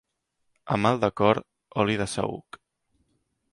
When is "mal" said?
0.85-0.97